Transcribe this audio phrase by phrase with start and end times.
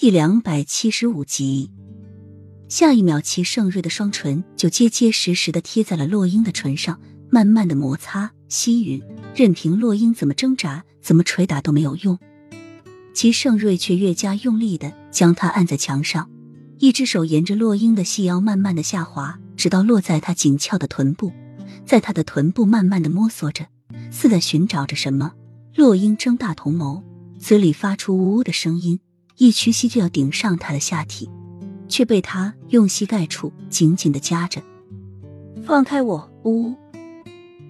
[0.00, 1.70] 第两百七十五集，
[2.70, 9.02] 下一秒，齐盛瑞的双唇就结结实实的贴在了洛英的唇上，慢慢的摩擦、吸吮，
[9.36, 12.18] 任凭洛英怎么挣扎、怎么捶打都没有用。
[13.12, 16.30] 齐盛瑞却越加用力的将他按在墙上，
[16.78, 21.30] 一只手沿着洛英的细腰慢慢的下滑，直到落在他紧俏的臀部，
[21.84, 23.66] 在他的臀部慢慢的摸索着，
[24.10, 25.32] 似在寻找着什么。
[25.76, 27.02] 洛英睁大瞳眸，
[27.38, 28.98] 嘴里发出呜呜的声音。
[29.40, 31.26] 一屈膝就要顶上他的下体，
[31.88, 34.60] 却被他用膝盖处紧紧的夹着。
[35.64, 36.30] 放开我！
[36.44, 36.74] 呜！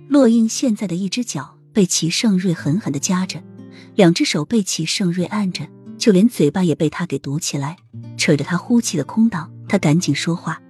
[0.09, 3.41] 洛英现在的一只脚被齐盛瑞狠狠的夹着，
[3.95, 5.65] 两只手被齐盛瑞按着，
[5.96, 7.77] 就连嘴巴也被他给堵起来，
[8.16, 9.48] 扯着他呼气的空档。
[9.68, 10.60] 他赶紧说话：“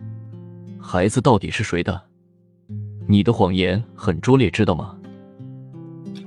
[0.79, 2.03] 孩子到底是谁的？
[3.09, 4.99] 你的谎言很拙劣，知道吗？”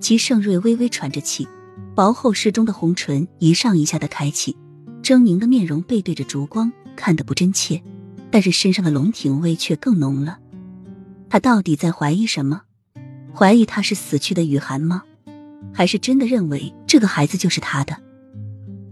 [0.02, 1.48] 齐盛瑞微微喘着气，
[1.96, 4.58] 薄厚适中的红唇一上一下的开启。
[5.04, 7.84] 狰狞的面容背对着烛光，看得不真切，
[8.32, 10.40] 但是身上的龙庭味却更浓了。
[11.30, 12.62] 他到底在怀疑什么？
[13.36, 15.04] 怀疑他是死去的雨涵吗？
[15.74, 17.98] 还是真的认为这个孩子就是他的？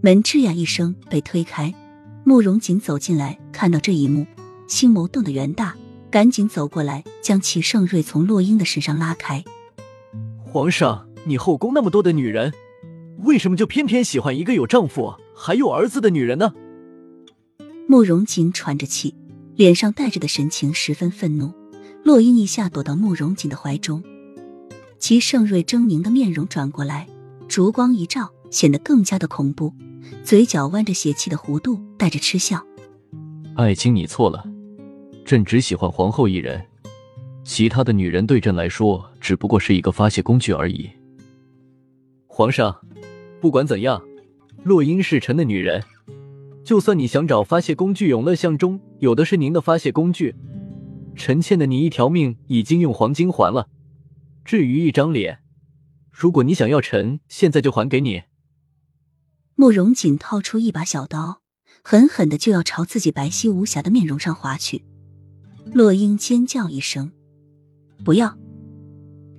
[0.02, 1.74] 门吱呀一声被推开，
[2.26, 4.26] 慕容锦走进来，看到这一幕，
[4.68, 5.76] 心眸瞪得圆大，
[6.10, 9.44] 赶紧走过来，将齐盛瑞从洛英的身上拉开。
[10.44, 12.52] 皇上，你后宫那么多的女人，
[13.24, 15.16] 为什么就偏偏喜欢一个有丈夫？
[15.36, 16.54] 还有儿子的女人呢？
[17.88, 19.16] 慕容锦喘着气，
[19.56, 21.52] 脸上带着的神情十分愤怒。
[22.04, 24.04] 洛英一下躲到慕容锦的怀中，
[24.98, 27.08] 齐盛瑞狰狞的面容转过来，
[27.48, 29.72] 烛光一照，显得更加的恐怖，
[30.24, 32.66] 嘴角弯着邪气的弧度，带着嗤笑。
[33.56, 34.44] 爱卿，你错了，
[35.24, 36.66] 朕只喜欢皇后一人，
[37.44, 40.90] 其他的女人对朕来说只不过是一个发泄工具而已。
[42.26, 42.76] 皇上，
[43.42, 44.02] 不管怎样。
[44.64, 45.84] 洛英是臣的女人，
[46.64, 50.36] 就算你想找发泄工具，永乐巷中有的是您的发泄工具。
[51.16, 53.67] 臣欠的你一条命，已经用黄金还了。
[54.46, 55.40] 至于一张脸，
[56.12, 58.22] 如果你想要，臣现在就还给你。
[59.56, 61.41] 慕容锦掏出一把小刀，
[61.84, 64.85] 狠狠的就要朝自己白皙无瑕的面容上划去。
[65.74, 67.12] 洛英尖叫一声
[68.06, 68.38] ：“不要！”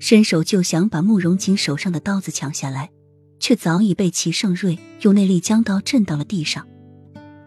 [0.00, 2.90] 伸手就想把慕容锦手上的刀子抢下来。
[3.42, 6.64] 却早已被齐盛瑞用内力将刀震到了地上。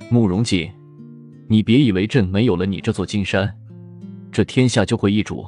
[0.10, 0.70] 慕容锦，
[1.48, 3.56] 你别以为朕没有了你这座金山，
[4.30, 5.48] 这天下就会易主。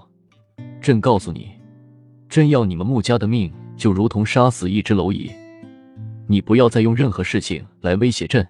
[0.81, 1.49] 朕告诉你，
[2.29, 5.29] 朕要你们穆家的命，就如同杀死一只蝼蚁。
[6.27, 8.47] 你不要再用任何事情来威胁朕。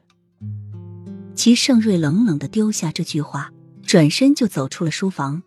[1.33, 5.41] 齐盛瑞冷冷的丢下这句话，转身就走出了书房。